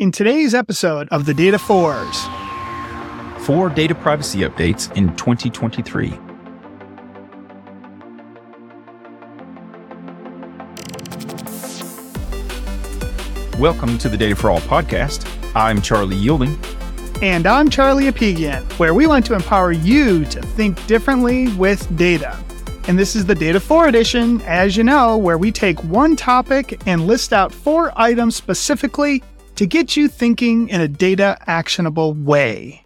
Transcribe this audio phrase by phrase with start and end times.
[0.00, 2.24] in today's episode of the Data Fours.
[3.44, 6.08] Four data privacy updates in 2023.
[13.60, 15.28] Welcome to the Data for All podcast.
[15.54, 16.58] I'm Charlie Yielding.
[17.20, 22.42] And I'm Charlie Apigian, where we want to empower you to think differently with data.
[22.88, 26.80] And this is the Data 4 edition, as you know, where we take one topic
[26.86, 29.22] and list out four items specifically
[29.60, 32.82] to get you thinking in a data actionable way.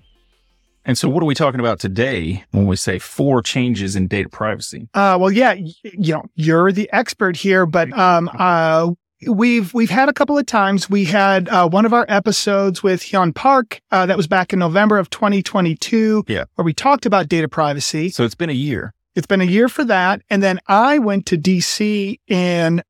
[0.84, 4.28] And so, what are we talking about today when we say four changes in data
[4.28, 4.88] privacy?
[4.92, 8.90] Uh, well, yeah, y- you know, you're the expert here, but um, uh,
[9.28, 10.90] we've we've had a couple of times.
[10.90, 14.58] We had uh, one of our episodes with Hyun Park uh, that was back in
[14.58, 16.44] November of 2022, Yeah.
[16.56, 18.08] where we talked about data privacy.
[18.10, 18.92] So, it's been a year.
[19.14, 22.82] It's been a year for that, and then I went to DC in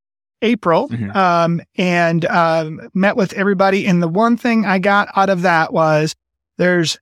[0.45, 1.15] April Mhm.
[1.17, 3.87] um, and um, met with everybody.
[3.87, 6.15] And the one thing I got out of that was
[6.59, 6.99] there's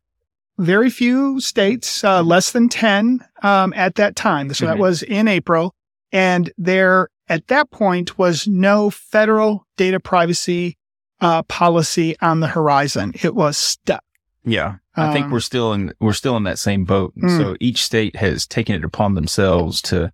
[0.58, 4.54] very few states, uh, less than 10 um, at that time.
[4.54, 4.80] So that Mhm.
[4.80, 5.74] was in April.
[6.12, 10.76] And there, at that point, was no federal data privacy
[11.20, 13.12] uh, policy on the horizon.
[13.22, 14.02] It was stuck.
[14.44, 14.74] Yeah.
[14.96, 17.12] I think Um, we're still in we're still in that same boat.
[17.14, 17.38] And Mm.
[17.38, 20.12] So each state has taken it upon themselves to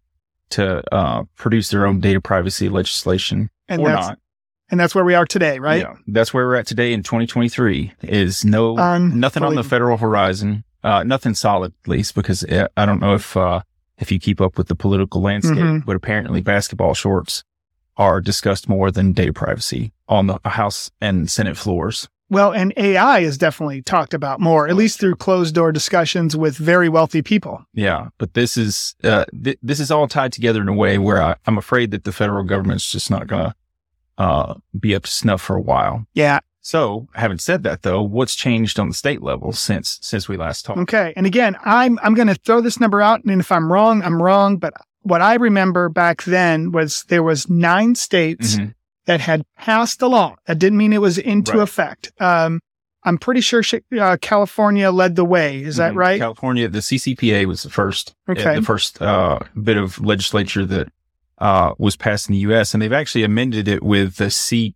[0.50, 4.18] to uh, produce their own data privacy legislation And or that's, not.
[4.70, 5.82] and that's where we are today, right?
[5.82, 7.92] Yeah, that's where we're at today in 2023.
[8.02, 8.74] Is no
[9.08, 13.14] nothing on the federal horizon, uh, nothing solid at least because uh, I don't know
[13.14, 13.60] if uh,
[13.98, 15.84] if you keep up with the political landscape, Mhm.
[15.84, 17.42] but apparently basketball shorts
[17.96, 22.08] are discussed more than data privacy on the House and Senate floors.
[22.30, 26.56] Well, and AI is definitely talked about more, at least through closed door discussions with
[26.56, 27.64] very wealthy people.
[27.72, 31.22] Yeah, but this is uh, th- this is all tied together in a way where
[31.22, 33.54] I, I'm afraid that the federal government's just not going to
[34.18, 36.06] uh, be up to snuff for a while.
[36.12, 36.40] Yeah.
[36.60, 40.66] So, having said that, though, what's changed on the state level since since we last
[40.66, 40.80] talked?
[40.80, 41.14] Okay.
[41.16, 44.20] And again, I'm I'm going to throw this number out, and if I'm wrong, I'm
[44.20, 44.58] wrong.
[44.58, 48.74] But what I remember back then was there was nine states Mhm.
[49.08, 50.36] That had passed a law.
[50.46, 51.62] That didn't mean it was into Right.
[51.62, 52.12] effect.
[52.20, 52.60] Um,
[53.04, 53.62] I'm pretty sure
[53.98, 55.62] uh, California led the way.
[55.62, 55.96] Is that Mhm.
[55.96, 56.20] right?
[56.20, 58.54] California, the CCPA was the first, uh, Okay.
[58.56, 60.88] the first uh, bit of legislature that
[61.38, 62.74] uh, was passed in the U.S.
[62.74, 64.74] And they've actually amended it with the C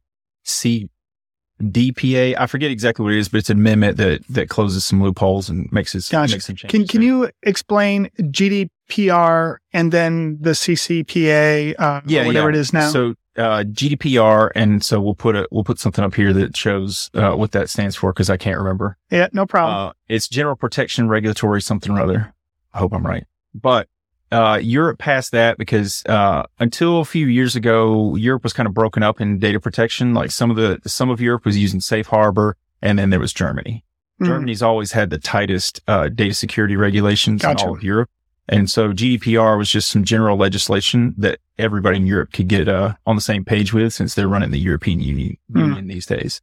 [1.61, 2.37] CDPA.
[2.39, 5.51] I forget exactly what it is, but it's an amendment that that closes some loopholes
[5.51, 6.35] and makes it Gotcha.
[6.35, 6.71] makes some changes.
[6.71, 12.89] Can Can you explain GDPR and then the CCPA, uh, or whatever it is now?
[12.91, 17.11] So uh, GDPR, and so we'll put a we'll put something up here that shows
[17.15, 18.97] uh, what that stands for because I can't remember.
[19.11, 19.89] yeah, no problem.
[19.89, 22.35] Uh, it's General Protection Regulatory something or other.
[22.75, 23.25] I hope I'm right.
[23.55, 23.89] But
[24.31, 28.75] uh, Europe passed that because uh, until a few years ago, Europe was kind of
[28.75, 30.15] broken up in data protection.
[30.15, 33.33] Like some of the some of Europe was using Safe Harbor, and then there was
[33.33, 33.85] Germany.
[34.21, 34.27] Mhm.
[34.27, 37.65] Germany's always had the tightest uh, data security regulations Gotcha.
[37.65, 38.11] in all of Europe.
[38.49, 42.95] And so GDPR was just some general legislation that everybody in Europe could get uh,
[43.07, 45.59] on the same page with since they're running the European Union, Hmm.
[45.61, 46.41] Union these days.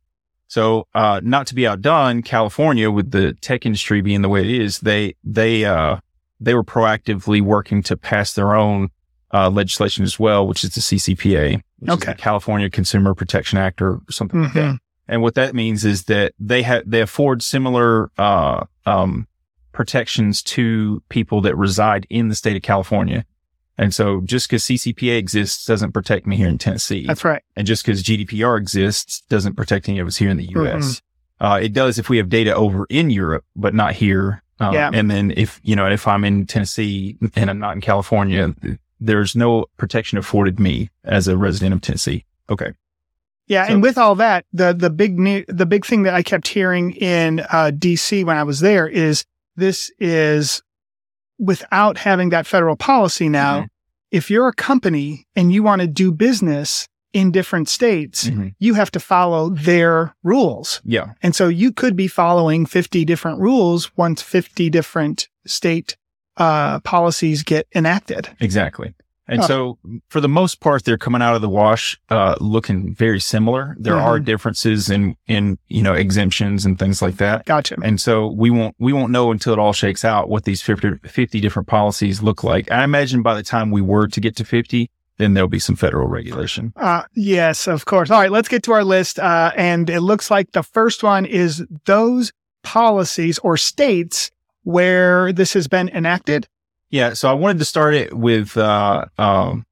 [0.48, 4.50] So, uh, not to be outdone, California with the tech industry being the way it
[4.62, 5.98] is, they, they, uh,
[6.40, 8.90] they were proactively working to pass their own,
[9.32, 12.12] uh, legislation as well, which is the CCPA, which Okay.
[12.12, 14.74] is the California Consumer Protection Act or something like that.
[14.74, 14.78] Mhm.
[15.08, 19.28] And what that means is that they have they afford similar uh, um,
[19.72, 23.24] protections to people that reside in the state of California.
[23.80, 27.08] And so just because CCPA exists doesn't protect me here in Tennessee.
[27.08, 27.42] That's right.
[27.56, 30.78] and just because GDPR exists doesn't protect any of us here in the Mm-hmm.
[30.80, 31.02] US.
[31.40, 34.44] Uh, it does if we have data over in Europe, but not here.
[34.60, 34.92] Uh, Yeah.
[34.94, 38.54] And then if, you know, if I'm in Tennessee and I'm not in California,
[39.00, 42.26] there's no protection afforded me as a resident of Tennessee.
[42.50, 42.74] Okay.
[43.48, 46.22] Yeah, So- and with all that, the the big new, the big thing that I
[46.22, 49.24] kept hearing in uh, DC when I was there is
[49.56, 50.62] this is
[51.40, 53.62] without having that federal policy now.
[53.62, 53.68] Mhm.
[54.12, 58.54] If you're a company and you want to do business in different states, Mhm.
[58.60, 61.14] you have to follow their rules, Yeah.
[61.24, 65.96] and so you could be following 50 different rules once 50 different state
[66.38, 68.30] uh, policies get enacted.
[68.40, 68.94] Exactly.
[69.30, 69.48] And Huh.
[69.48, 69.78] so
[70.10, 73.76] for the most part, they're coming out of the wash, uh, looking very similar.
[73.80, 74.02] There Mhm.
[74.04, 77.46] are differences in, in, you know, exemptions and things like that.
[77.46, 77.78] Gotcha.
[77.84, 80.96] And so we won't, we won't know until it all shakes out what these 50,
[81.06, 82.72] 50 different policies look like.
[82.72, 84.90] I imagine by the time we were to get to 50,
[85.20, 86.72] then there'll be some federal regulation.
[86.78, 88.10] Uh, yes, of course.
[88.10, 89.20] All right, let's get to our list.
[89.20, 92.32] Uh, and it looks like the first one is those
[92.64, 94.32] policies or states
[94.64, 96.48] where this has been enacted.
[96.90, 97.14] Yeah.
[97.14, 99.66] So I wanted to start it with, uh, um,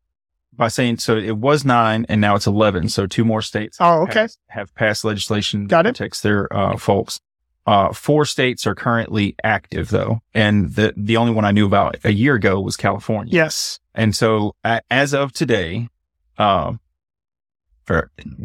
[0.54, 2.90] by saying so it was nine and now it's 11.
[2.90, 4.22] So two more states Oh, okay.
[4.22, 5.94] has- have passed legislation Got that it.
[5.98, 7.20] protects their uh, folks.
[7.68, 10.22] Uh, four states are currently active though.
[10.34, 13.32] And the, the only one I knew about a year ago was California.
[13.34, 13.80] Yes.
[13.94, 15.90] And so a, as of today,
[16.38, 16.80] um,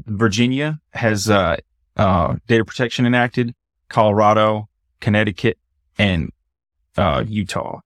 [0.06, 1.56] Virginia has, uh,
[1.96, 3.54] uh, data protection enacted,
[3.88, 4.68] Colorado,
[5.00, 5.58] Connecticut,
[5.98, 6.30] and,
[6.96, 7.80] uh, Utah.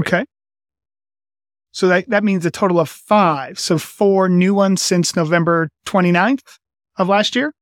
[0.00, 0.24] Okay.
[1.72, 3.58] So that, that means a total of five.
[3.58, 6.58] So four new ones since November 29th
[6.98, 7.54] of last year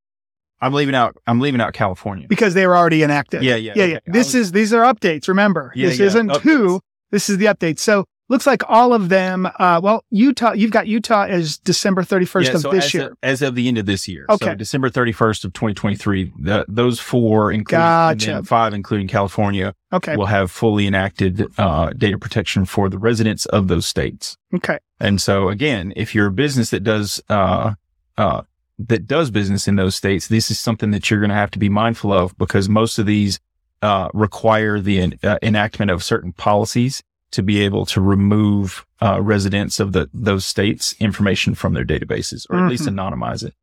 [0.63, 2.27] I'm leaving out, I'm leaving out California.
[2.29, 3.43] because they were already enacted.
[3.43, 3.73] Yeah, yeah.
[3.77, 3.85] Yeah.
[3.87, 3.99] Yeah.
[4.07, 5.27] This was- is, these are updates.
[5.29, 6.43] Remember, Yeah, this yeah, isn't updates.
[6.43, 6.81] two.
[7.11, 7.79] This is the update.
[7.79, 12.45] So looks like all of them, uh, well, Utah, you've got Utah as December 31st
[12.47, 13.07] Yeah, of so this as year.
[13.13, 14.27] Of, as of the end of this year.
[14.29, 14.45] Okay.
[14.47, 18.43] So December 31st of 2023, the, those four, including Gotcha.
[18.45, 20.17] five, including California, okay.
[20.17, 24.37] will have fully enacted, uh, data protection for the residents of those states.
[24.55, 24.79] Okay.
[24.99, 27.75] And so again, if you're a business that does, uh,
[28.17, 28.43] uh,
[28.79, 31.59] that does business in those states, this is something that you're going to have to
[31.59, 33.41] be mindful of because most of these,
[33.83, 39.21] uh, require the en- uh, enactment of certain policies to be able to remove, uh,
[39.23, 43.55] residents of the, those states information from their databases or at least anonymize it.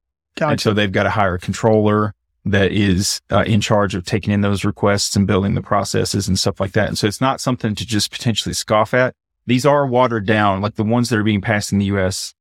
[0.51, 2.13] And so they've got to hire a controller
[2.51, 6.37] that is uh, in charge of taking in those requests and building the processes and
[6.39, 6.87] stuff like that.
[6.87, 9.13] And so it's not something to just potentially scoff at.
[9.45, 12.33] These are watered down, like the ones that are being passed in the U.S.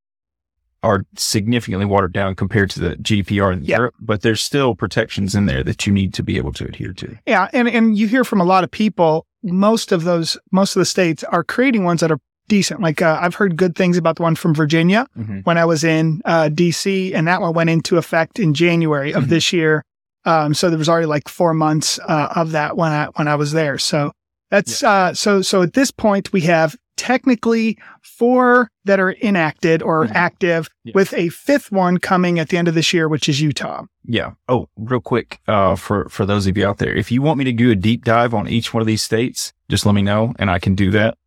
[0.83, 3.77] are significantly watered down compared to the GDPR in Yeah.
[3.79, 6.93] Europe, but there's still protections in there that you need to be able to adhere
[6.95, 7.17] to.
[7.27, 9.27] Yeah, and and you hear from a lot of people.
[9.43, 12.19] Most of those, most of the states are creating ones that are
[12.49, 12.81] decent.
[12.81, 15.07] Like uh, I've heard good things about the one from Virginia
[15.45, 19.25] when I was in uh, D.C., and that one went into effect in January of
[19.25, 19.29] Mhm.
[19.29, 19.85] this year.
[20.27, 23.37] Um, so there was already like four months uh, of that when I when I
[23.37, 23.79] was there.
[23.79, 24.13] So
[24.51, 30.07] that's uh, so so at this point we have technically four that are enacted or
[30.07, 30.13] Mhm.
[30.15, 30.93] active, Yeah.
[30.95, 33.85] with a fifth one coming at the end of this year, which is Utah.
[34.05, 34.31] Yeah.
[34.49, 37.45] Oh, real quick, uh, for, for those of you out there, if you want me
[37.45, 40.33] to do a deep dive on each one of these states, just let me know
[40.39, 41.19] and I can do that.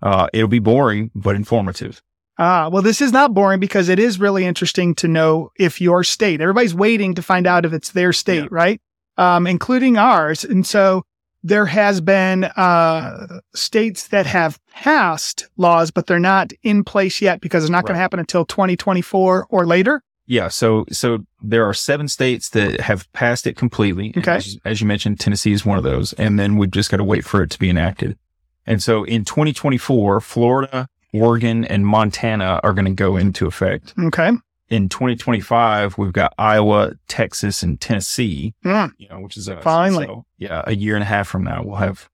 [0.00, 2.00] Uh, it'll be boring, but informative.
[2.38, 6.04] Ah, well, this is not boring because it is really interesting to know if your
[6.04, 8.48] state, everybody's waiting to find out if it's their state, Yeah.
[8.50, 8.80] right?
[9.16, 10.44] Um, including ours.
[10.44, 11.02] And so
[11.42, 17.40] there has been, uh, states that have passed laws, but they're not in place yet
[17.40, 20.02] because it's not going to happen until 2024 or later.
[20.26, 20.48] Yeah.
[20.48, 24.12] So, so there are seven states that have passed it completely.
[24.16, 24.36] Okay.
[24.36, 26.12] As, as you mentioned, Tennessee is one of those.
[26.12, 28.16] And then we've just got to wait for it to be enacted.
[28.66, 33.94] And so in 2024, Florida, Oregon, and Montana are going to go into effect.
[33.98, 34.30] Okay.
[34.68, 38.54] In 2025, we've got Iowa, Texas, and Tennessee.
[38.64, 39.62] Mm, you know, which is us.
[39.64, 40.06] Finally.
[40.06, 42.10] So, yeah, a year and a half from now, we'll have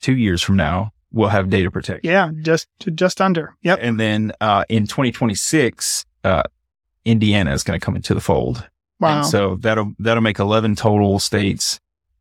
[0.00, 2.10] two years from now, we'll have data protection.
[2.10, 2.30] yeah.
[2.42, 3.54] Just, just under.
[3.62, 3.78] Yep.
[3.82, 6.42] And then, uh, in 2026, uh,
[7.04, 8.68] Indiana is going to come into the fold.
[8.98, 9.18] Wow.
[9.18, 11.78] And so that'll, that'll make 11 total states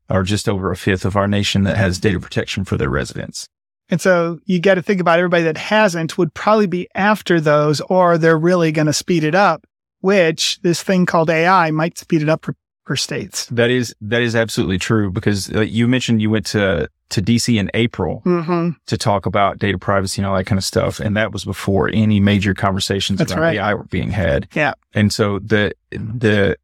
[0.10, 3.48] or just over a fifth of our nation that has data protection for their residents.
[3.90, 7.82] And so you got to think about everybody that hasn't would probably be after those,
[7.82, 9.66] or they're really going to speed it up,
[10.02, 12.56] which this thing called AI might speed it up for,
[12.86, 13.48] for states.
[13.48, 17.60] That is, that is absolutely true because uh, you mentioned you went to, to DC
[17.60, 21.00] in April hmm to talk about data privacy and all that kind of stuff.
[21.00, 23.58] And that was before any major conversations That's around right.
[23.58, 24.48] AI were being had.
[24.54, 24.74] Yeah.
[24.94, 26.56] And so the, the,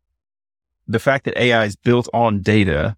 [0.88, 2.96] the fact that AI is built on data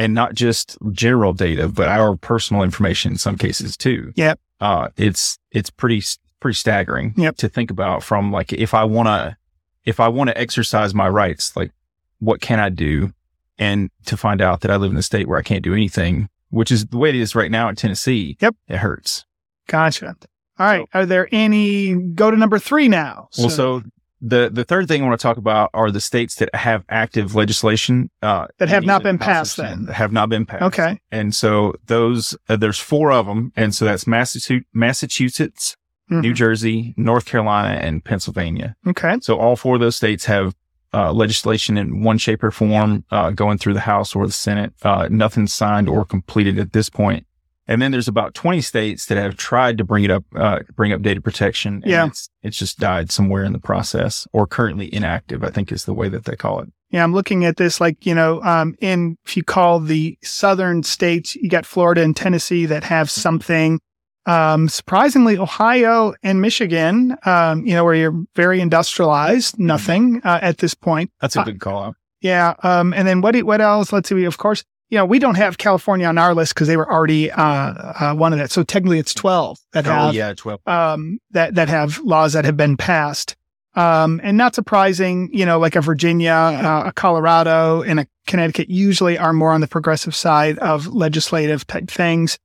[0.00, 4.12] and not just general data, but our personal information in some cases too.
[4.16, 4.40] Yep.
[4.60, 6.02] Uh, it's, it's pretty,
[6.40, 7.36] pretty staggering Yep.
[7.36, 9.36] to think about from like, if I want to,
[9.84, 11.70] if I want to exercise my rights, like
[12.18, 13.12] what can I do?
[13.58, 16.30] And to find out that I live in a state where I can't do anything,
[16.48, 18.38] which is the way it is right now in Tennessee.
[18.40, 18.56] Yep.
[18.68, 19.26] It hurts.
[19.68, 20.16] Gotcha.
[20.58, 20.86] All right.
[20.94, 21.94] Are there any?
[21.94, 23.28] Go to number three now.
[23.38, 23.82] Well, so
[24.20, 27.34] the, the third thing I want to talk about are the states that have active
[27.34, 29.86] legislation, uh, That have not been passed then.
[29.86, 30.62] Have not been passed.
[30.64, 31.00] okay.
[31.10, 33.52] And so those, uh, there's four of them.
[33.56, 35.76] And so that's Massachusetts, Massachusetts,
[36.12, 36.34] New.
[36.34, 38.74] Jersey, North Carolina, and Pennsylvania.
[38.86, 39.18] Okay.
[39.22, 40.56] So all four of those states have
[40.92, 44.72] uh, legislation in one shape or form uh, going through the House or the Senate.
[44.82, 47.26] Uh, nothing's signed or completed at this point.
[47.70, 50.92] And then there's about 20 states that have tried to bring it up, uh, bring
[50.92, 51.74] up data protection.
[51.74, 52.06] And Yeah.
[52.08, 55.94] It's, it's just died somewhere in the process or currently inactive, I think is the
[55.94, 56.68] way that they call it.
[56.90, 60.82] Yeah, I'm looking at this like, you know, um, in, if you call the southern
[60.82, 63.78] states, you got Florida and Tennessee that have something.
[64.26, 70.58] Um, surprisingly, Ohio and Michigan, um, you know, where you're very industrialized, nothing, uh, at
[70.58, 71.12] this point.
[71.20, 71.94] That's a Uh, good call out.
[72.20, 72.54] Yeah.
[72.64, 73.92] Um, and then what, what else?
[73.92, 74.24] Let's see.
[74.24, 77.30] Of course, you know, we don't have California on our list because they were already
[77.30, 78.50] uh, uh, one of that.
[78.50, 80.60] So technically, it's twelve that Oh have yeah, twelve.
[80.66, 83.36] um, that that have laws that have been passed.
[83.76, 88.68] Um, and not surprising, you know, like a Virginia, uh, a Colorado, and a Connecticut
[88.68, 92.36] usually are more on the progressive side of legislative type things.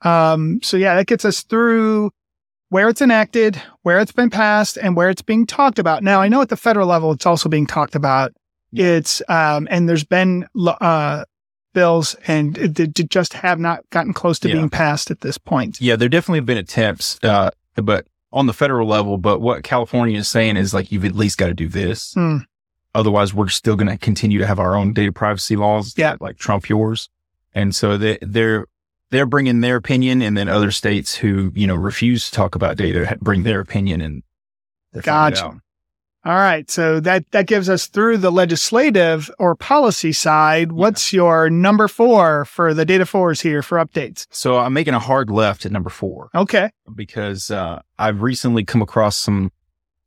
[0.00, 2.10] Um, so yeah, that gets us through
[2.70, 6.02] where it's enacted, where it's been passed, and where it's being talked about.
[6.02, 8.32] Now, I know at the federal level, it's also being talked about.
[8.72, 11.24] It's um, and there's been uh,
[11.72, 14.54] bills, and it, just have not gotten close to Yeah.
[14.54, 15.80] being passed at this point.
[15.80, 19.18] Yeah, there definitely have been attempts, uh, but on the federal level.
[19.18, 22.14] But what California is saying is like you've at least got to do this.
[22.14, 22.38] Hmm.
[22.94, 25.94] Otherwise, we're still going to continue to have our own data privacy laws.
[25.96, 26.16] Yeah.
[26.20, 27.08] like trump yours.
[27.54, 28.66] And so they they're
[29.10, 32.76] they're bringing their opinion, and then other states who you know refuse to talk about
[32.76, 34.22] data bring their opinion, and
[35.02, 35.60] Gotcha.
[36.24, 36.70] All right.
[36.70, 40.70] So that, that gives us through the legislative or policy side.
[40.70, 44.26] What's your number four for the data fours here for updates?
[44.30, 46.30] So I'm making a hard left at number four.
[46.34, 46.70] Okay.
[46.94, 49.50] because uh, I've recently come across some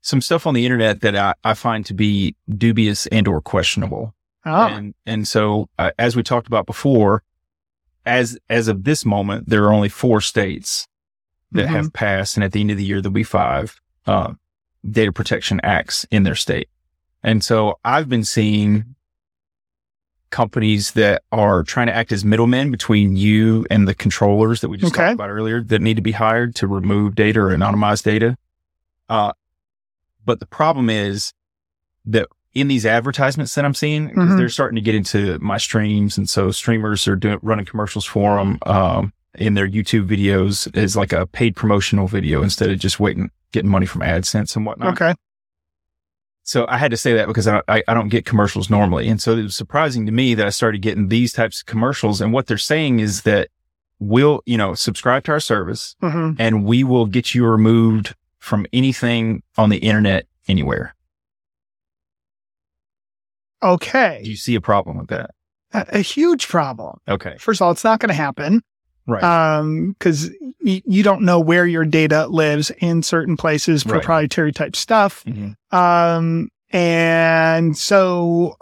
[0.01, 4.13] some stuff on the internet that I, I find to be dubious and or questionable.
[4.45, 7.23] Oh, And and so uh, as we talked about before,
[8.05, 10.87] as as of this moment, there are only four states
[11.51, 11.71] that Mhm.
[11.71, 14.33] have passed, and at the end of the year there'll be five uh,
[14.91, 16.69] data protection acts in their state.
[17.23, 18.95] And so I've been seeing
[20.31, 24.77] companies that are trying to act as middlemen between you and the controllers that we
[24.77, 25.03] just Okay.
[25.03, 28.35] talked about earlier that need to be hired to remove data or anonymize data.
[29.07, 29.31] Uh,
[30.25, 31.31] but the problem is
[32.05, 34.37] that in these advertisements that I'm seeing, Mhm.
[34.37, 36.17] they're starting to get into my streams.
[36.17, 40.95] And so streamers are doing, running commercials for them, um, in their YouTube videos as
[40.95, 44.93] like a paid promotional video instead of just waiting, getting money from AdSense and whatnot.
[44.93, 45.15] okay.
[46.43, 49.07] So I had to say that because I, I, I don't get commercials normally.
[49.09, 52.21] And so it was surprising to me that I started getting these types of commercials.
[52.21, 53.49] And what they're saying is that
[53.97, 58.67] we'll, you know, subscribe to our service hmm and we will get you removed from
[58.71, 60.93] anything on the internet anywhere.
[63.63, 64.21] Okay.
[64.23, 65.31] Do you see a problem with that?
[65.73, 66.99] A, a huge problem.
[67.07, 67.37] Okay.
[67.39, 68.61] First of all, it's not going to happen.
[69.07, 69.23] Right.
[69.23, 70.29] Um, cause
[70.63, 73.93] y- you don't know where your data lives in certain places, Right.
[73.99, 75.23] proprietary type stuff.
[75.25, 75.55] Mhm.
[75.71, 78.55] Um, and so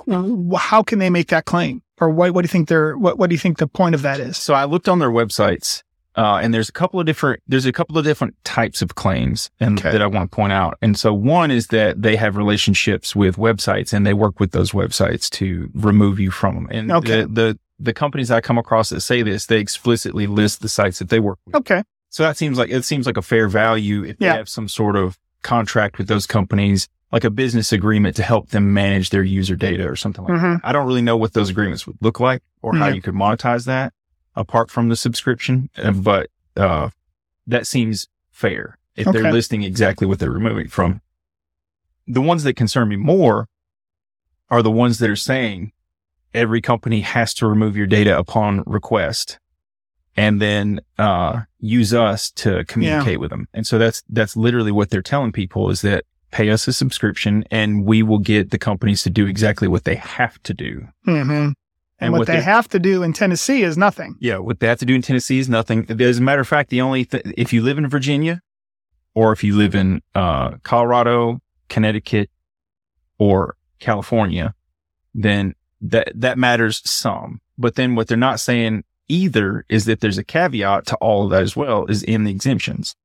[0.58, 1.82] how can they make that claim?
[2.00, 4.02] Or what, what do you think they're, what, what do you think the point of
[4.02, 4.38] that is?
[4.38, 5.84] So I looked on their websites,
[6.16, 9.50] uh, and there's a couple of different, there's a couple of different types of claims
[9.60, 9.92] and Okay.
[9.92, 10.78] that I want to point out.
[10.82, 14.72] And so one is that they have relationships with websites and they work with those
[14.72, 16.68] websites to remove you from them.
[16.72, 17.22] And Okay.
[17.22, 21.00] the, the, the companies I come across that say this, they explicitly list the sites
[21.00, 21.56] that they work with.
[21.56, 21.84] Okay.
[22.10, 24.96] So that seems like, it seems like a fair value if they have some sort
[24.96, 29.56] of contract with those companies, like a business agreement to help them manage their user
[29.56, 30.40] data or something like that.
[30.40, 33.16] hmm I don't really know what those agreements would look like or how you could
[33.16, 33.94] monetize that
[34.36, 36.90] apart from the subscription, uh, but uh,
[37.48, 39.20] that seems fair if Okay.
[39.22, 41.02] they're listing exactly what they're removing from.
[42.08, 43.48] The ones that concern me more
[44.50, 45.72] are the ones that are saying
[46.34, 49.40] every company has to remove your data upon request
[50.16, 53.48] and then uh, use us to communicate with them.
[53.54, 57.44] And so that's that's literally what they're telling people is that pay us a subscription
[57.52, 60.88] and we will get the companies to do exactly what they have to do.
[61.06, 61.50] hmm
[62.00, 64.16] And, what, they they're- have to do in Tennessee is nothing.
[64.20, 65.86] yeah, what they have to do in Tennessee is nothing.
[66.02, 68.42] As a matter of fact, the only th- if you live in Virginia
[69.16, 72.30] or if you live in uh, Colorado, Connecticut,
[73.20, 74.54] or California,
[75.14, 77.40] then that that matters some.
[77.58, 81.30] But then what they're not saying either is that there's a caveat to all of
[81.32, 82.96] that as well is in the exemptions.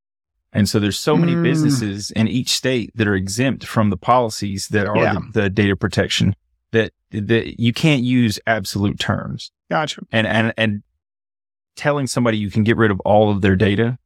[0.52, 1.42] And so there's so many Mm.
[1.42, 5.14] businesses in each state that are exempt from the policies that are Yeah.
[5.32, 6.34] the, the data protection
[6.72, 10.02] that that you can't use absolute terms Gotcha.
[10.12, 10.82] and and and
[11.76, 13.98] telling somebody you can get rid of all of their data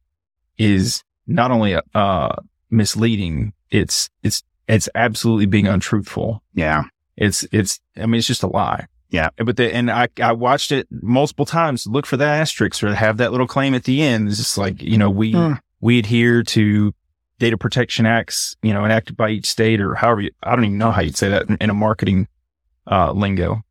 [0.57, 2.29] is not only uh
[2.69, 6.83] misleading it's it's it's absolutely being untruthful Yeah.
[7.25, 8.85] It's it's i mean it's just a lie.
[9.09, 9.29] Yeah.
[9.37, 11.85] but the and i i watched it multiple times.
[11.85, 14.27] Look for that asterisk or have that little claim at the end.
[14.27, 15.59] It's just like you know we Mm.
[15.81, 16.93] we adhere to
[17.39, 20.77] data protection acts you know enacted by each state or however you, i don't even
[20.77, 22.27] know how you'd say that in, in a marketing
[22.89, 23.61] uh lingo.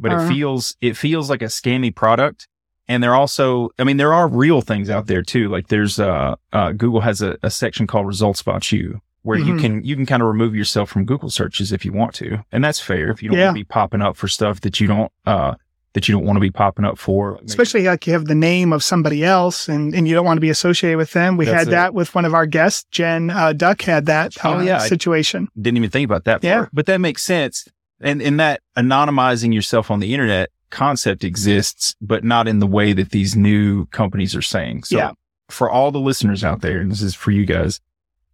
[0.00, 0.24] But Uh-huh.
[0.24, 2.46] it feels it feels like a scammy product.
[2.90, 5.48] And they're also i mean there are real things out there too.
[5.48, 9.54] Like there's uh, uh google has a, a section called results about you where you
[9.54, 9.60] Mhm.
[9.60, 12.64] can you can kind of remove yourself from google searches if you want to and
[12.64, 13.44] that's fair if you don't Yeah.
[13.46, 15.54] want to be popping up for stuff that you don't uh
[15.94, 18.34] that you don't want to be popping up for maybe- Especially like you have the
[18.34, 21.36] name of somebody else and, and you don't want to be associated with them.
[21.38, 21.70] We That's had it.
[21.72, 24.80] that with one of our guests, Jen uh, Duck had that Oh, uh, yeah.
[24.82, 25.48] I- situation.
[25.60, 26.56] didn't even think about that Yeah.
[26.56, 26.68] part.
[26.74, 27.66] But that makes sense.
[28.00, 32.92] And in that anonymizing yourself on the internet concept exists, but not in the way
[32.92, 34.84] that these new companies are saying.
[34.84, 35.10] So Yeah.
[35.50, 37.80] for all the listeners out there, and this is for you guys,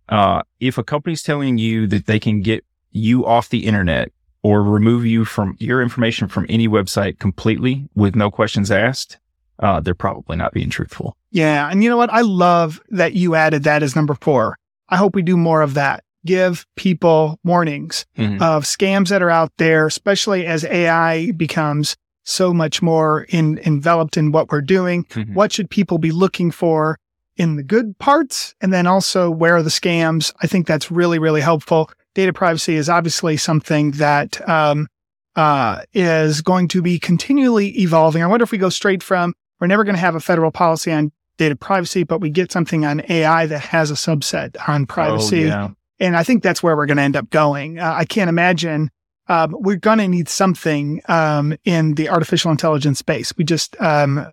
[0.09, 4.11] uh, if a company's telling you that they can get you off the internet
[4.43, 9.19] or remove you from your information from any website completely with no questions asked,
[9.61, 11.17] uh, they're probably not being truthful.
[11.31, 11.71] Yeah.
[11.71, 12.13] And you know what?
[12.13, 14.57] I love that you added that as number four.
[14.89, 16.05] I hope we do more of that.
[16.27, 18.41] Give people warnings Mhm.
[18.41, 24.17] of scams that are out there, especially as AI becomes so much more in, enveloped
[24.17, 25.05] in what we're doing.
[25.05, 25.35] Mhm.
[25.35, 26.99] What should people be looking for
[27.37, 28.55] in the good parts?
[28.61, 30.33] And then also where are the scams?
[30.43, 31.91] I think that's really, really helpful.
[32.15, 34.89] Data privacy is obviously something that, um,
[35.37, 38.23] uh, is going to be continually evolving.
[38.23, 40.93] I wonder if we go straight from, we're never going to have a federal policy
[40.93, 45.45] on data privacy, but we get something on AI that has a subset on privacy.
[45.45, 45.71] Oh, yeah.
[46.01, 47.79] And I think that's where we're going to end up going.
[47.79, 48.91] Uh, I can't imagine.
[49.29, 53.33] Um, we're going to need something um, in the artificial intelligence space.
[53.37, 54.31] We just, um,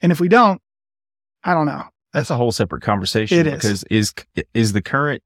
[0.00, 0.60] and if we don't,
[1.44, 1.84] I don't know.
[2.14, 3.54] That's a whole separate conversation It is.
[3.54, 4.14] because is
[4.54, 5.22] is the current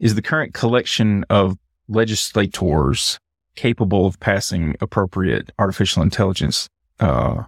[0.00, 3.20] is the current collection of legislators
[3.56, 7.44] capable of passing appropriate artificial intelligence uh,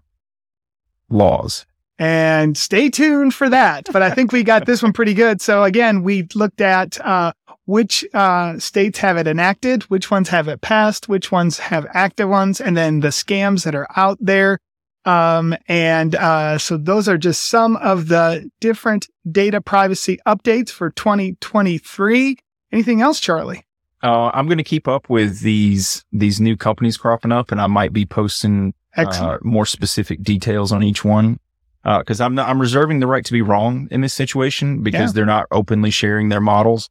[1.08, 1.66] laws?
[1.98, 3.88] And stay tuned for that.
[3.90, 5.40] But I think we got this one pretty good.
[5.40, 7.32] So again, we looked at uh,
[7.64, 12.28] which uh, states have it enacted, which ones have it passed, which ones have active
[12.28, 14.58] ones, and then the scams that are out there.
[15.06, 20.90] Um, and uh, so those are just some of the different data privacy updates for
[20.90, 22.36] 2023.
[22.72, 23.64] Anything else, Charlie?
[24.02, 27.66] Uh, I'm going to keep up with these these new companies cropping up, and I
[27.66, 31.38] might be posting uh, more specific details on each one.
[31.84, 35.12] Because I'm not, I'm reserving the right to be wrong in this situation because Yeah.
[35.12, 36.90] they're not openly sharing their models.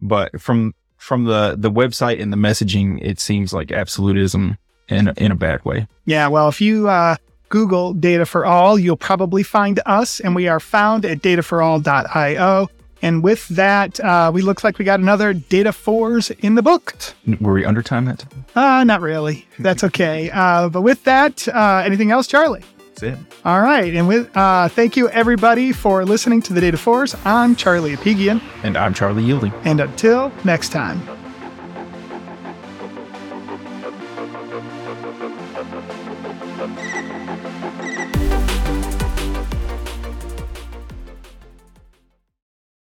[0.00, 5.14] But from from the the website and the messaging, it seems like absolutism in a-
[5.16, 5.86] in a bad way.
[6.06, 7.16] Yeah, well, if you uh,
[7.52, 12.68] Google Data for All, you'll probably find us, and we are found at data4all.io.
[13.02, 16.94] And with that, uh, we look like we got another Data Fours in the book.
[17.40, 18.44] Were we under time that time?
[18.54, 19.46] Uh, not really.
[19.58, 20.30] That's okay.
[20.32, 22.62] Uh, but with that, uh, anything else, Charlie?
[22.88, 23.18] That's it.
[23.44, 23.92] All right.
[23.94, 27.14] And with uh, thank you everybody for listening to the Data Fours.
[27.26, 29.52] I'm Charlie Apigian, And I'm Charlie Yielding.
[29.64, 31.00] and until next time.